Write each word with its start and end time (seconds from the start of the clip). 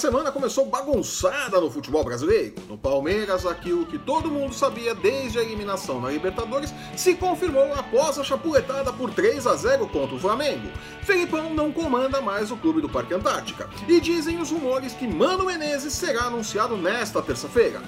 semana 0.00 0.32
começou 0.32 0.64
bagunçada 0.64 1.60
no 1.60 1.70
futebol 1.70 2.02
brasileiro. 2.02 2.54
No 2.66 2.78
Palmeiras, 2.78 3.44
aquilo 3.44 3.84
que 3.84 3.98
todo 3.98 4.30
mundo 4.30 4.54
sabia 4.54 4.94
desde 4.94 5.38
a 5.38 5.42
eliminação 5.42 6.00
na 6.00 6.10
Libertadores 6.10 6.72
se 6.96 7.14
confirmou 7.14 7.74
após 7.74 8.18
a 8.18 8.24
chapuletada 8.24 8.92
por 8.94 9.12
3 9.12 9.46
a 9.46 9.54
0 9.54 9.86
contra 9.88 10.16
o 10.16 10.18
Flamengo. 10.18 10.70
Felipão 11.02 11.52
não 11.52 11.70
comanda 11.70 12.18
mais 12.22 12.50
o 12.50 12.56
clube 12.56 12.80
do 12.80 12.88
Parque 12.88 13.12
Antártica. 13.12 13.68
E 13.86 14.00
dizem 14.00 14.40
os 14.40 14.50
rumores 14.50 14.94
que 14.94 15.06
Mano 15.06 15.44
Menezes 15.44 15.92
será 15.92 16.22
anunciado 16.22 16.78
nesta 16.78 17.20
terça-feira. 17.20 17.82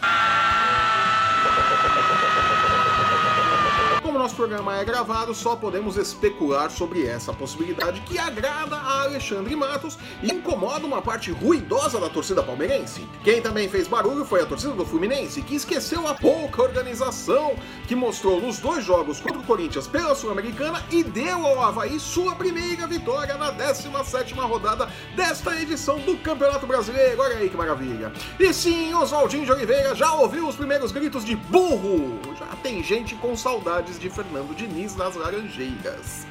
Como 4.12 4.22
nosso 4.22 4.36
programa 4.36 4.76
é 4.76 4.84
gravado, 4.84 5.34
só 5.34 5.56
podemos 5.56 5.96
especular 5.96 6.70
sobre 6.70 7.06
essa 7.06 7.32
possibilidade 7.32 8.02
que 8.02 8.18
agrada 8.18 8.76
a 8.76 9.04
Alexandre 9.04 9.56
Matos 9.56 9.98
e 10.22 10.30
incomoda 10.30 10.86
uma 10.86 11.00
parte 11.00 11.30
ruidosa 11.30 11.98
da 11.98 12.10
torcida 12.10 12.42
palmeirense. 12.42 13.08
Quem 13.24 13.40
também 13.40 13.70
fez 13.70 13.88
barulho 13.88 14.26
foi 14.26 14.42
a 14.42 14.46
torcida 14.46 14.74
do 14.74 14.84
Fluminense, 14.84 15.40
que 15.40 15.54
esqueceu 15.54 16.06
a 16.06 16.12
pouca 16.12 16.60
organização 16.60 17.54
que 17.88 17.94
mostrou 17.94 18.38
nos 18.38 18.58
dois 18.58 18.84
jogos 18.84 19.18
contra 19.18 19.38
o 19.38 19.44
Corinthians 19.44 19.86
pela 19.86 20.14
Sul-Americana 20.14 20.84
e 20.90 21.02
deu 21.02 21.46
ao 21.46 21.62
Havaí 21.62 21.98
sua 21.98 22.34
primeira 22.34 22.86
vitória 22.86 23.38
na 23.38 23.50
17ª 23.50 24.46
rodada 24.46 24.90
desta 25.16 25.58
edição 25.58 25.98
do 26.00 26.18
Campeonato 26.18 26.66
Brasileiro. 26.66 27.22
Olha 27.22 27.38
aí 27.38 27.48
que 27.48 27.56
maravilha. 27.56 28.12
E 28.38 28.52
sim, 28.52 28.92
Oswaldinho 28.92 29.46
de 29.46 29.52
Oliveira 29.52 29.94
já 29.94 30.12
ouviu 30.12 30.46
os 30.46 30.54
primeiros 30.54 30.92
gritos 30.92 31.24
de 31.24 31.34
burro. 31.34 32.20
Já 32.50 32.56
tem 32.56 32.82
gente 32.82 33.14
com 33.14 33.36
saudades 33.36 34.00
de 34.00 34.10
Fernando 34.10 34.54
Diniz 34.54 34.96
nas 34.96 35.14
Laranjeiras. 35.14 36.26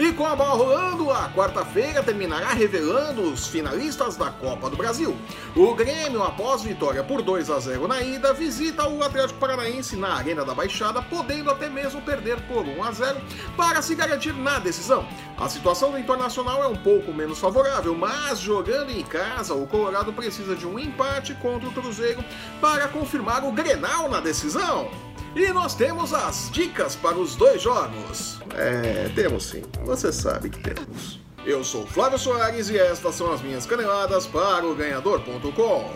E 0.00 0.12
com 0.12 0.24
a 0.24 0.36
bola 0.36 0.54
rolando, 0.54 1.10
a 1.10 1.28
quarta-feira 1.28 2.04
terminará 2.04 2.50
revelando 2.50 3.20
os 3.20 3.48
finalistas 3.48 4.16
da 4.16 4.30
Copa 4.30 4.70
do 4.70 4.76
Brasil. 4.76 5.16
O 5.56 5.74
Grêmio, 5.74 6.22
após 6.22 6.62
vitória 6.62 7.02
por 7.02 7.20
2 7.20 7.50
a 7.50 7.58
0 7.58 7.88
na 7.88 8.00
ida, 8.00 8.32
visita 8.32 8.88
o 8.88 9.02
Atlético 9.02 9.40
Paranaense 9.40 9.96
na 9.96 10.14
Arena 10.14 10.44
da 10.44 10.54
Baixada, 10.54 11.02
podendo 11.02 11.50
até 11.50 11.68
mesmo 11.68 12.00
perder 12.00 12.40
por 12.42 12.64
1 12.64 12.84
a 12.84 12.92
0 12.92 13.20
para 13.56 13.82
se 13.82 13.96
garantir 13.96 14.32
na 14.32 14.60
decisão. 14.60 15.04
A 15.36 15.48
situação 15.48 15.90
do 15.90 15.98
Internacional 15.98 16.62
é 16.62 16.68
um 16.68 16.76
pouco 16.76 17.12
menos 17.12 17.40
favorável, 17.40 17.92
mas 17.96 18.38
jogando 18.38 18.90
em 18.90 19.02
casa, 19.02 19.52
o 19.54 19.66
Colorado 19.66 20.12
precisa 20.12 20.54
de 20.54 20.64
um 20.64 20.78
empate 20.78 21.34
contra 21.34 21.68
o 21.68 21.72
Cruzeiro 21.72 22.24
para 22.60 22.86
confirmar 22.86 23.44
o 23.44 23.50
Grenal 23.50 24.08
na 24.08 24.20
decisão. 24.20 25.07
E 25.34 25.52
nós 25.52 25.74
temos 25.74 26.14
as 26.14 26.50
dicas 26.50 26.96
para 26.96 27.16
os 27.16 27.36
dois 27.36 27.62
jogos. 27.62 28.40
É, 28.54 29.10
temos 29.14 29.44
sim. 29.44 29.62
Você 29.84 30.12
sabe 30.12 30.50
que 30.50 30.58
temos. 30.58 31.20
Eu 31.44 31.62
sou 31.62 31.86
Flávio 31.86 32.18
Soares 32.18 32.68
e 32.68 32.78
estas 32.78 33.14
são 33.14 33.32
as 33.32 33.40
minhas 33.40 33.64
caneladas 33.64 34.26
para 34.26 34.66
o 34.66 34.74
ganhador.com. 34.74 35.90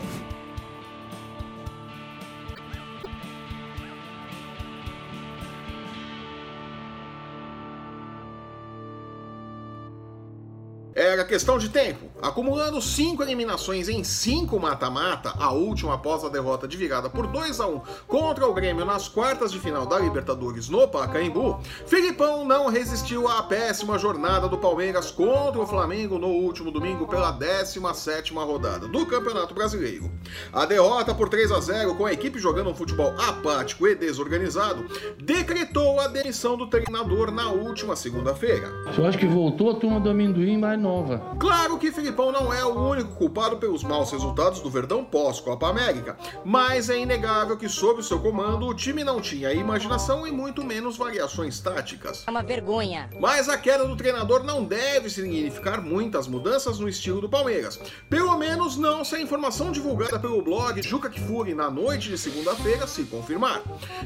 Era 10.95 11.25
questão 11.25 11.59
de 11.59 11.71
tempo. 11.71 12.11
Acumulando 12.21 12.81
cinco 12.83 13.23
eliminações 13.23 13.89
em 13.89 14.05
cinco 14.05 14.61
mata-mata, 14.61 15.33
a 15.39 15.51
última 15.51 15.95
após 15.95 16.23
a 16.23 16.29
derrota 16.29 16.69
de 16.69 16.77
virada 16.77 17.09
por 17.09 17.27
2 17.27 17.61
a 17.61 17.67
1 17.67 17.81
contra 18.07 18.47
o 18.47 18.53
Grêmio 18.53 18.85
nas 18.85 19.09
quartas 19.09 19.51
de 19.51 19.59
final 19.59 19.87
da 19.87 19.99
Libertadores 19.99 20.69
no 20.69 20.87
Pacaembu, 20.87 21.61
Filipão 21.87 22.45
não 22.45 22.69
resistiu 22.69 23.27
à 23.27 23.43
péssima 23.43 23.99
jornada 23.99 24.49
do 24.49 24.59
Palmeiras 24.59 25.11
contra 25.11 25.61
o 25.61 25.67
Flamengo 25.67 26.19
no 26.19 26.29
último 26.29 26.71
domingo 26.71 27.07
pela 27.07 27.33
17ª 27.33 28.45
rodada 28.45 28.87
do 28.87 29.07
Campeonato 29.07 29.55
Brasileiro. 29.55 30.11
A 30.53 30.67
derrota 30.67 31.15
por 31.15 31.29
3 31.29 31.53
a 31.53 31.61
0 31.61 31.95
com 31.95 32.05
a 32.05 32.13
equipe 32.13 32.39
jogando 32.39 32.71
um 32.71 32.75
futebol 32.75 33.15
apático 33.19 33.89
e 33.89 33.95
desorganizado 33.95 34.85
decretou 35.19 36.01
a 36.01 36.09
demissão 36.09 36.57
do 36.57 36.67
treinador 36.67 37.31
na 37.31 37.51
última 37.51 37.97
segunda-feira. 37.97 38.71
Eu 38.97 39.07
acho 39.07 39.19
que 39.19 39.27
voltou 39.27 39.71
a 39.71 39.75
turma 39.75 39.99
do 39.99 40.11
amendoim, 40.11 40.59
mas 40.59 40.82
nova. 40.83 41.23
Claro 41.39 41.79
que 41.79 41.93
Filipão 41.93 42.33
não 42.33 42.53
é 42.53 42.65
o 42.65 42.75
único 42.75 43.15
culpado 43.15 43.57
pelos 43.57 43.85
maus 43.85 44.11
resultados 44.11 44.61
do 44.61 44.69
Verdão 44.69 45.05
pós-Copa 45.05 45.69
América, 45.69 46.19
mas 46.45 46.91
é 46.91 46.99
inegável 46.99 47.57
que, 47.57 47.69
sob 47.69 48.01
o 48.01 48.03
seu 48.03 48.19
comando, 48.19 48.67
o 48.67 48.75
time 48.75 49.05
não 49.05 49.21
tinha 49.21 49.53
imaginação 49.53 50.27
e 50.27 50.33
muito 50.33 50.65
menos 50.65 50.97
variações 50.97 51.61
táticas. 51.61 52.25
É 52.27 52.31
uma 52.31 52.43
vergonha. 52.43 53.09
Mas 53.21 53.49
a 53.49 53.57
queda 53.57 53.87
do 53.87 53.97
treinador 53.97 54.43
não 54.43 54.65
deve 54.65 55.09
significar 55.09 55.81
muitas 55.81 56.27
mudanças 56.27 56.79
no 56.79 56.89
estilo 56.89 57.21
do 57.21 57.29
Palmeiras. 57.29 57.79
Pelo 58.11 58.37
menos 58.37 58.77
não 58.77 59.05
se 59.05 59.15
a 59.15 59.21
informação 59.21 59.71
divulgada 59.71 60.19
pelo 60.19 60.43
blog 60.43 60.83
Juca 60.83 61.09
Kfouri 61.09 61.55
na 61.55 61.71
noite 61.71 62.09
de 62.09 62.19
segunda-feira 62.19 62.87
se 62.87 63.05
confirmar. 63.05 63.63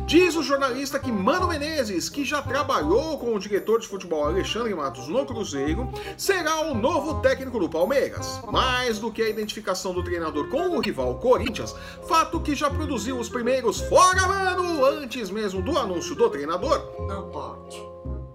Diz 0.07 0.37
o 0.37 0.43
jornalista 0.43 0.99
que 0.99 1.11
Mano 1.11 1.49
Menezes, 1.49 2.11
que 2.11 2.25
já 2.25 2.43
trabalhou 2.43 3.19
com 3.19 3.35
o 3.35 3.39
diretor 3.39 3.81
de 3.81 3.89
futebol 3.89 4.27
Alexandre 4.27 4.75
Matos 4.75 5.09
no 5.09 5.25
Cruzeiro, 5.25 5.91
será 6.17 6.61
o 6.61 6.66
novo 6.75 7.21
técnico 7.21 7.59
do 7.59 7.69
Palmeiras. 7.69 8.41
Mais 8.51 8.99
do 8.99 9.11
que 9.11 9.23
a 9.23 9.29
identificação 9.29 9.93
do 9.93 10.03
treinador 10.03 10.49
com 10.49 10.77
o 10.77 10.81
rival 10.81 11.15
Corinthians, 11.17 11.75
fato 12.07 12.41
que 12.41 12.55
já 12.55 12.71
produziu 12.71 13.19
os 13.19 13.29
primeiros 13.29 13.81
fora 13.83 14.27
mano 14.27 14.85
antes 14.85 15.31
mesmo 15.31 15.63
do 15.63 15.79
anúncio 15.79 16.15
do 16.15 16.29
treinador. 16.31 16.83
Não 17.07 17.29
pode. 17.31 17.83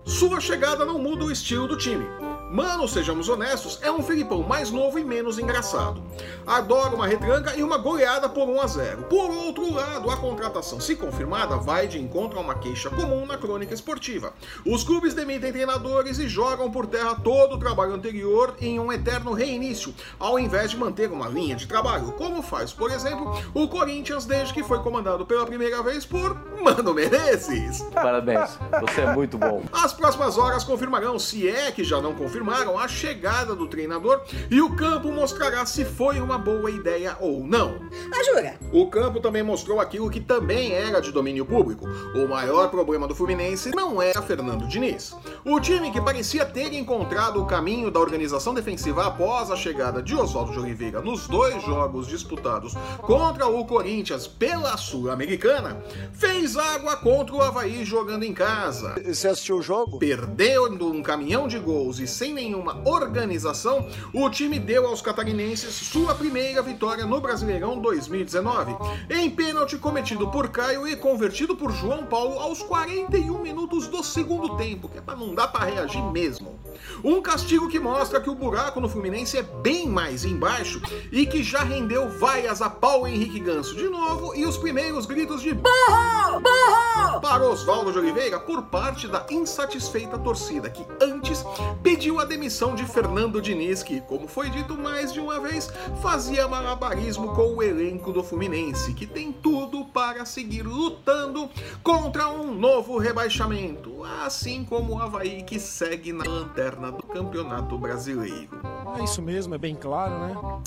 Sua 0.03 0.39
chegada 0.39 0.85
não 0.85 0.99
muda 0.99 1.25
o 1.25 1.31
estilo 1.31 1.67
do 1.67 1.77
time. 1.77 2.05
Mano, 2.51 2.85
sejamos 2.85 3.29
honestos, 3.29 3.79
é 3.81 3.89
um 3.89 4.03
Filipão 4.03 4.43
mais 4.43 4.71
novo 4.71 4.99
e 4.99 5.05
menos 5.05 5.39
engraçado. 5.39 6.03
Adora 6.45 6.93
uma 6.93 7.07
retranca 7.07 7.55
e 7.55 7.63
uma 7.63 7.77
goleada 7.77 8.27
por 8.27 8.49
1 8.49 8.61
a 8.61 8.67
0. 8.67 9.03
Por 9.03 9.31
outro 9.31 9.73
lado, 9.73 10.11
a 10.11 10.17
contratação, 10.17 10.77
se 10.77 10.97
confirmada, 10.97 11.55
vai 11.55 11.87
de 11.87 11.97
encontro 11.97 12.37
a 12.37 12.41
uma 12.41 12.55
queixa 12.55 12.89
comum 12.89 13.25
na 13.25 13.37
crônica 13.37 13.73
esportiva. 13.73 14.33
Os 14.65 14.83
clubes 14.83 15.13
demitem 15.13 15.53
treinadores 15.53 16.19
e 16.19 16.27
jogam 16.27 16.69
por 16.69 16.87
terra 16.87 17.15
todo 17.15 17.55
o 17.55 17.57
trabalho 17.57 17.93
anterior 17.93 18.53
em 18.59 18.77
um 18.81 18.91
eterno 18.91 19.31
reinício, 19.31 19.95
ao 20.19 20.37
invés 20.37 20.71
de 20.71 20.77
manter 20.77 21.09
uma 21.09 21.29
linha 21.29 21.55
de 21.55 21.67
trabalho, 21.67 22.11
como 22.17 22.41
faz, 22.41 22.73
por 22.73 22.91
exemplo, 22.91 23.31
o 23.53 23.69
Corinthians 23.69 24.25
desde 24.25 24.53
que 24.53 24.61
foi 24.61 24.79
comandado 24.79 25.25
pela 25.25 25.45
primeira 25.45 25.81
vez 25.81 26.05
por 26.05 26.35
Mano 26.61 26.93
Menezes. 26.93 27.81
Parabéns, 27.93 28.59
você 28.81 29.01
é 29.01 29.13
muito 29.13 29.37
bom. 29.37 29.63
As 29.71 29.93
próximas 29.93 30.37
horas 30.37 30.65
confirmarão, 30.65 31.17
se 31.17 31.47
é 31.47 31.71
que 31.71 31.85
já 31.85 32.01
não 32.01 32.13
confirmaram, 32.41 32.77
a 32.77 32.87
chegada 32.87 33.55
do 33.55 33.67
treinador 33.67 34.21
e 34.49 34.61
o 34.61 34.75
campo 34.75 35.11
mostrará 35.11 35.63
se 35.65 35.85
foi 35.85 36.19
uma 36.19 36.39
boa 36.39 36.71
ideia 36.71 37.15
ou 37.19 37.45
não. 37.45 37.79
Ah, 38.11 38.23
jura? 38.23 38.55
O 38.73 38.87
campo 38.87 39.19
também 39.19 39.43
mostrou 39.43 39.79
aquilo 39.79 40.09
que 40.09 40.19
também 40.19 40.73
era 40.73 40.99
de 40.99 41.11
domínio 41.11 41.45
público. 41.45 41.87
O 42.15 42.27
maior 42.27 42.69
problema 42.69 43.07
do 43.07 43.13
Fluminense 43.13 43.69
não 43.75 44.01
era 44.01 44.21
Fernando 44.23 44.67
Diniz. 44.67 45.15
O 45.45 45.59
time 45.59 45.91
que 45.91 46.01
parecia 46.01 46.43
ter 46.43 46.73
encontrado 46.73 47.41
o 47.41 47.45
caminho 47.45 47.91
da 47.91 47.99
organização 47.99 48.53
defensiva 48.55 49.05
após 49.05 49.51
a 49.51 49.55
chegada 49.55 50.01
de 50.01 50.15
Oswaldo 50.15 50.51
de 50.51 50.59
Oliveira 50.59 50.99
nos 50.99 51.27
dois 51.27 51.61
jogos 51.63 52.07
disputados 52.07 52.73
contra 53.01 53.47
o 53.47 53.65
Corinthians 53.65 54.25
pela 54.25 54.75
Sul-Americana, 54.77 55.83
fez 56.13 56.57
água 56.57 56.95
contra 56.97 57.35
o 57.35 57.41
Havaí 57.41 57.85
jogando 57.85 58.23
em 58.23 58.33
casa. 58.33 58.95
Você 59.05 59.27
assistiu 59.27 59.57
o 59.57 59.61
jogo? 59.61 59.99
Perdendo 59.99 60.87
um 60.87 61.03
caminhão 61.03 61.47
de 61.47 61.59
gols 61.59 61.99
e 61.99 62.07
sem 62.07 62.30
nenhuma 62.31 62.81
organização, 62.85 63.87
o 64.13 64.29
time 64.29 64.59
deu 64.59 64.87
aos 64.87 65.01
catarinenses 65.01 65.73
sua 65.73 66.15
primeira 66.15 66.61
vitória 66.61 67.05
no 67.05 67.19
Brasileirão 67.19 67.79
2019, 67.79 68.75
em 69.09 69.29
pênalti 69.29 69.77
cometido 69.77 70.29
por 70.29 70.49
Caio 70.49 70.87
e 70.87 70.95
convertido 70.95 71.55
por 71.55 71.71
João 71.71 72.05
Paulo 72.05 72.39
aos 72.39 72.61
41 72.63 73.39
minutos 73.39 73.87
do 73.87 74.03
segundo 74.03 74.57
tempo, 74.57 74.89
que 74.89 74.97
é 74.97 75.01
pra 75.01 75.15
não 75.15 75.33
dar 75.33 75.47
pra 75.47 75.65
reagir 75.65 76.03
mesmo. 76.11 76.59
Um 77.03 77.21
castigo 77.21 77.67
que 77.67 77.79
mostra 77.79 78.21
que 78.21 78.29
o 78.29 78.35
buraco 78.35 78.79
no 78.79 78.89
Fluminense 78.89 79.37
é 79.37 79.43
bem 79.43 79.87
mais 79.87 80.25
embaixo 80.25 80.81
e 81.11 81.25
que 81.25 81.43
já 81.43 81.63
rendeu 81.63 82.09
vaias 82.09 82.61
a 82.61 82.69
Paulo 82.69 83.07
Henrique 83.07 83.39
Ganso 83.39 83.75
de 83.75 83.89
novo 83.89 84.35
e 84.35 84.45
os 84.45 84.57
primeiros 84.57 85.05
gritos 85.05 85.41
de 85.41 85.53
Burro! 85.53 86.39
Burro! 86.41 86.81
para 87.21 87.47
Oswaldo 87.47 87.91
de 87.91 87.99
Oliveira 87.99 88.39
por 88.39 88.63
parte 88.63 89.07
da 89.07 89.25
insatisfeita 89.29 90.17
torcida 90.17 90.69
que 90.69 90.85
antes 91.01 91.43
pediu 91.83 92.19
a 92.21 92.25
demissão 92.25 92.75
de 92.75 92.85
Fernando 92.85 93.41
Diniz, 93.41 93.81
que, 93.81 93.99
como 94.01 94.27
foi 94.27 94.49
dito 94.49 94.77
mais 94.77 95.11
de 95.11 95.19
uma 95.19 95.39
vez, 95.39 95.71
fazia 96.01 96.47
malabarismo 96.47 97.33
com 97.33 97.55
o 97.55 97.63
elenco 97.63 98.11
do 98.11 98.23
Fluminense, 98.23 98.93
que 98.93 99.07
tem 99.07 99.31
tudo 99.31 99.85
para 99.85 100.23
seguir 100.25 100.61
lutando 100.61 101.49
contra 101.83 102.29
um 102.29 102.53
novo 102.53 102.97
rebaixamento, 102.99 104.03
assim 104.23 104.63
como 104.63 104.93
o 104.93 105.01
Havaí 105.01 105.41
que 105.41 105.59
segue 105.59 106.13
na 106.13 106.23
lanterna 106.23 106.91
do 106.91 107.03
Campeonato 107.03 107.77
Brasileiro. 107.77 108.61
É 108.99 109.03
isso 109.03 109.21
mesmo, 109.21 109.55
é 109.55 109.57
bem 109.57 109.75
claro, 109.75 110.19
né? 110.19 110.61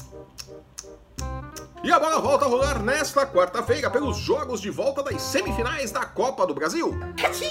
E 1.84 1.92
a 1.92 2.00
bola 2.00 2.18
volta 2.18 2.46
a 2.46 2.48
rolar 2.48 2.82
nesta 2.82 3.26
quarta-feira 3.26 3.90
pelos 3.90 4.16
jogos 4.16 4.60
de 4.60 4.70
volta 4.70 5.02
das 5.02 5.20
semifinais 5.22 5.92
da 5.92 6.04
Copa 6.04 6.46
do 6.46 6.54
Brasil. 6.54 6.98
Catim! 7.16 7.50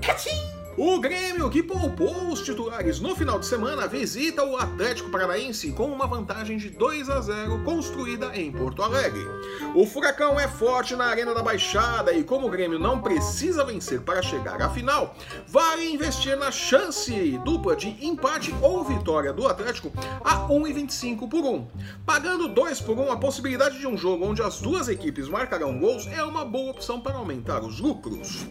Catim! 0.00 0.51
O 0.76 0.98
Grêmio, 0.98 1.50
que 1.50 1.62
poupou 1.62 2.28
os 2.28 2.40
titulares 2.40 2.98
no 2.98 3.14
final 3.14 3.38
de 3.38 3.44
semana, 3.44 3.86
visita 3.86 4.42
o 4.42 4.56
Atlético 4.56 5.10
Paranaense 5.10 5.70
com 5.72 5.84
uma 5.84 6.06
vantagem 6.06 6.56
de 6.56 6.70
2 6.70 7.10
a 7.10 7.20
0 7.20 7.62
construída 7.62 8.34
em 8.34 8.50
Porto 8.50 8.82
Alegre. 8.82 9.22
O 9.74 9.84
Furacão 9.84 10.40
é 10.40 10.48
forte 10.48 10.96
na 10.96 11.04
Arena 11.04 11.34
da 11.34 11.42
Baixada 11.42 12.14
e, 12.14 12.24
como 12.24 12.46
o 12.46 12.50
Grêmio 12.50 12.78
não 12.78 13.02
precisa 13.02 13.66
vencer 13.66 14.00
para 14.00 14.22
chegar 14.22 14.62
à 14.62 14.70
final, 14.70 15.14
vale 15.46 15.92
investir 15.92 16.38
na 16.38 16.50
chance 16.50 17.38
dupla 17.44 17.76
de 17.76 17.88
empate 18.02 18.54
ou 18.62 18.82
vitória 18.82 19.32
do 19.32 19.46
Atlético 19.46 19.92
a 20.24 20.48
1,25 20.48 21.28
por 21.28 21.44
1. 21.44 21.66
Pagando 22.06 22.48
2 22.48 22.80
por 22.80 22.98
1, 22.98 23.12
a 23.12 23.16
possibilidade 23.18 23.78
de 23.78 23.86
um 23.86 23.96
jogo 23.96 24.24
onde 24.24 24.40
as 24.40 24.58
duas 24.58 24.88
equipes 24.88 25.28
marcarão 25.28 25.78
gols 25.78 26.06
é 26.06 26.24
uma 26.24 26.46
boa 26.46 26.70
opção 26.70 26.98
para 26.98 27.16
aumentar 27.16 27.62
os 27.62 27.78
lucros. 27.78 28.46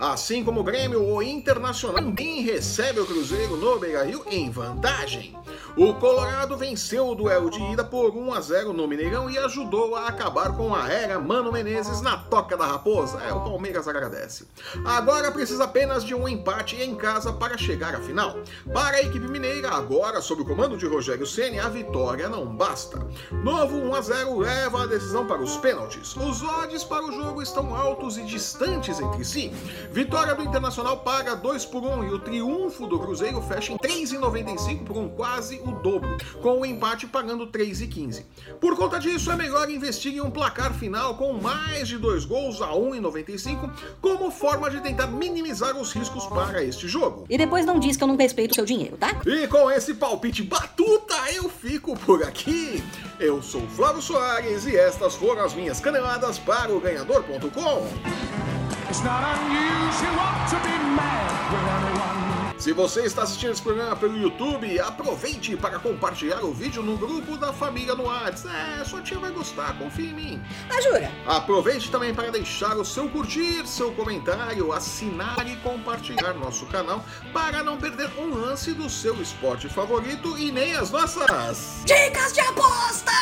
Assim 0.00 0.42
como 0.42 0.60
o 0.60 0.64
Grêmio, 0.64 1.06
o 1.06 1.22
Internacional 1.22 2.02
também 2.02 2.40
recebe 2.40 3.00
o 3.00 3.06
Cruzeiro 3.06 3.54
no 3.58 3.78
Beira-Rio 3.78 4.24
em 4.30 4.50
vantagem. 4.50 5.36
O 5.76 5.92
Colorado 5.94 6.56
venceu 6.56 7.08
o 7.08 7.14
duelo 7.14 7.50
de 7.50 7.62
ida 7.70 7.84
por 7.84 8.16
1 8.16 8.32
a 8.32 8.40
0 8.40 8.72
no 8.72 8.88
Mineirão 8.88 9.28
e 9.28 9.38
ajudou 9.38 9.94
a 9.94 10.08
acabar 10.08 10.56
com 10.56 10.74
a 10.74 10.88
era 10.90 11.20
Mano 11.20 11.52
Menezes 11.52 12.00
na 12.00 12.16
toca 12.16 12.56
da 12.56 12.66
raposa. 12.66 13.20
É, 13.20 13.32
o 13.32 13.40
Palmeiras 13.40 13.86
agradece. 13.86 14.48
Agora 14.84 15.30
precisa 15.30 15.64
apenas 15.64 16.02
de 16.02 16.14
um 16.14 16.26
empate 16.26 16.76
em 16.76 16.94
casa 16.94 17.32
para 17.32 17.58
chegar 17.58 17.94
à 17.94 18.00
final. 18.00 18.38
Para 18.72 18.96
a 18.96 19.02
equipe 19.02 19.28
mineira, 19.28 19.70
agora 19.70 20.22
sob 20.22 20.42
o 20.42 20.46
comando 20.46 20.78
de 20.78 20.86
Rogério 20.86 21.26
Ceni, 21.26 21.60
a 21.60 21.68
vitória 21.68 22.28
não 22.28 22.46
basta. 22.46 22.98
Novo 23.30 23.76
1 23.76 23.94
a 23.94 24.00
0 24.00 24.38
leva 24.38 24.82
a 24.82 24.86
decisão 24.86 25.26
para 25.26 25.42
os 25.42 25.56
pênaltis. 25.58 26.16
Os 26.16 26.42
odds 26.42 26.84
para 26.84 27.04
o 27.04 27.12
jogo 27.12 27.42
estão 27.42 27.74
altos 27.76 28.16
e 28.16 28.22
distantes 28.22 28.98
entre 28.98 29.24
si. 29.24 29.52
Vitória 29.92 30.36
do 30.36 30.42
Internacional 30.42 30.98
paga 30.98 31.34
2 31.34 31.64
por 31.64 31.82
1 31.82 32.04
e 32.04 32.14
o 32.14 32.18
triunfo 32.20 32.86
do 32.86 32.98
Cruzeiro 33.00 33.42
fecha 33.42 33.72
em 33.72 33.76
3,95 33.76 34.84
por 34.84 34.96
um 34.96 35.08
quase 35.08 35.60
o 35.64 35.72
dobro, 35.72 36.16
com 36.40 36.60
o 36.60 36.66
empate 36.66 37.08
pagando 37.08 37.48
3,15. 37.48 38.22
Por 38.60 38.76
conta 38.76 39.00
disso, 39.00 39.32
é 39.32 39.36
melhor 39.36 39.68
investir 39.68 40.14
em 40.14 40.20
um 40.20 40.30
placar 40.30 40.72
final 40.74 41.16
com 41.16 41.32
mais 41.32 41.88
de 41.88 41.98
dois 41.98 42.24
gols 42.24 42.62
a 42.62 42.68
1,95 42.68 43.68
como 44.00 44.30
forma 44.30 44.70
de 44.70 44.80
tentar 44.80 45.08
minimizar 45.08 45.76
os 45.76 45.92
riscos 45.92 46.24
para 46.26 46.62
este 46.62 46.86
jogo. 46.86 47.26
E 47.28 47.36
depois 47.36 47.66
não 47.66 47.80
diz 47.80 47.96
que 47.96 48.04
eu 48.04 48.08
não 48.08 48.16
respeito 48.16 48.52
o 48.52 48.54
seu 48.54 48.64
dinheiro, 48.64 48.96
tá? 48.96 49.20
E 49.26 49.48
com 49.48 49.68
esse 49.70 49.94
palpite 49.94 50.44
batuta, 50.44 51.16
eu 51.32 51.48
fico 51.48 51.98
por 51.98 52.22
aqui. 52.22 52.80
Eu 53.18 53.42
sou 53.42 53.62
Flávio 53.62 54.00
Soares 54.00 54.66
e 54.66 54.76
estas 54.76 55.16
foram 55.16 55.44
as 55.44 55.52
minhas 55.52 55.80
caneladas 55.80 56.38
para 56.38 56.72
o 56.72 56.80
ganhador.com. 56.80 58.49
It's 58.90 59.04
not 59.04 59.22
unusual 59.22 60.34
to 60.50 60.56
be 60.66 60.76
mad 60.96 61.52
with 61.52 61.62
anyone. 61.62 62.58
Se 62.58 62.72
você 62.72 63.02
está 63.02 63.22
assistindo 63.22 63.52
esse 63.52 63.62
programa 63.62 63.94
pelo 63.94 64.18
YouTube, 64.18 64.80
aproveite 64.80 65.56
para 65.56 65.78
compartilhar 65.78 66.44
o 66.44 66.52
vídeo 66.52 66.82
no 66.82 66.98
grupo 66.98 67.36
da 67.36 67.52
família 67.52 67.94
no 67.94 68.06
WhatsApp. 68.06 68.80
É, 68.80 68.84
sua 68.84 69.00
tia 69.00 69.16
vai 69.20 69.30
gostar, 69.30 69.78
confia 69.78 70.10
em 70.10 70.14
mim. 70.14 70.42
Ah, 70.68 70.80
jura? 70.82 71.08
Aproveite 71.24 71.88
também 71.88 72.12
para 72.12 72.32
deixar 72.32 72.76
o 72.78 72.84
seu 72.84 73.08
curtir, 73.08 73.64
seu 73.64 73.92
comentário, 73.92 74.72
assinar 74.72 75.46
e 75.46 75.54
compartilhar 75.58 76.34
nosso 76.34 76.66
canal 76.66 77.04
para 77.32 77.62
não 77.62 77.76
perder 77.76 78.10
um 78.18 78.34
lance 78.34 78.72
do 78.72 78.90
seu 78.90 79.22
esporte 79.22 79.68
favorito 79.68 80.36
e 80.36 80.50
nem 80.50 80.74
as 80.74 80.90
nossas. 80.90 81.84
Dicas 81.84 82.32
de 82.32 82.40
apostas! 82.40 83.12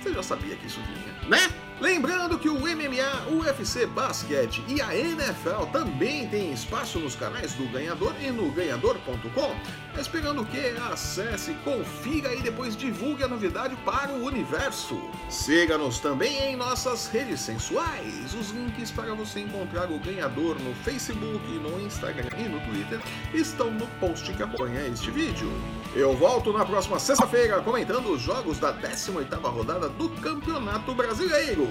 Você 0.00 0.14
já 0.14 0.22
sabia 0.22 0.54
que 0.54 0.66
isso 0.66 0.80
vinha, 0.80 1.28
né? 1.28 1.71
Lembrando 1.80 2.38
que 2.38 2.48
o 2.48 2.58
MMA, 2.58 3.28
o 3.30 3.40
UFC 3.40 3.86
Basquete 3.86 4.62
e 4.68 4.80
a 4.80 4.96
NFL 4.96 5.66
também 5.72 6.28
têm 6.28 6.52
espaço 6.52 6.98
nos 6.98 7.16
canais 7.16 7.54
do 7.54 7.66
Ganhador 7.68 8.14
e 8.20 8.30
no 8.30 8.50
ganhador.com. 8.52 9.54
Tá 9.94 10.00
esperando 10.00 10.42
o 10.42 10.46
quê? 10.46 10.74
Acesse, 10.90 11.52
confira 11.64 12.34
e 12.34 12.40
depois 12.40 12.76
divulgue 12.76 13.24
a 13.24 13.28
novidade 13.28 13.76
para 13.84 14.12
o 14.12 14.24
universo. 14.24 14.98
Siga-nos 15.28 15.98
também 15.98 16.52
em 16.52 16.56
nossas 16.56 17.08
redes 17.08 17.40
sensuais. 17.40 18.32
Os 18.32 18.50
links 18.50 18.90
para 18.90 19.12
você 19.14 19.40
encontrar 19.40 19.90
o 19.90 19.98
Ganhador 19.98 20.58
no 20.60 20.74
Facebook, 20.76 21.46
no 21.58 21.80
Instagram 21.80 22.30
e 22.38 22.48
no 22.48 22.60
Twitter 22.60 23.00
estão 23.34 23.70
no 23.70 23.86
post 24.00 24.32
que 24.32 24.42
acompanha 24.42 24.86
este 24.86 25.10
vídeo. 25.10 25.52
Eu 25.94 26.16
volto 26.16 26.52
na 26.54 26.64
próxima 26.64 26.98
sexta-feira 26.98 27.60
comentando 27.60 28.12
os 28.12 28.22
jogos 28.22 28.58
da 28.58 28.72
18ª 28.72 29.50
rodada 29.50 29.90
do 29.90 30.08
Campeonato 30.08 30.94
Brasileiro. 30.94 31.68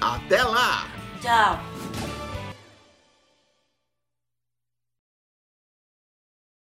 Até 0.00 0.42
lá! 0.42 0.86
Tchau. 1.20 1.60